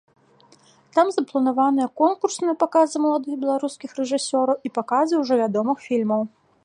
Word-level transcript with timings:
Там 0.97 1.07
запланаваныя 1.17 1.87
конкурсныя 2.01 2.55
паказы 2.63 2.97
маладых 3.05 3.33
беларускіх 3.43 3.89
рэжысёраў 4.01 4.55
і 4.69 4.73
паказы 4.79 5.13
ўжо 5.21 5.33
вядомых 5.43 5.77
фільмаў. 5.89 6.21